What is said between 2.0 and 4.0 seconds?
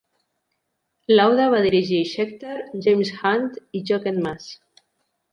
Scheckter, James Hunt i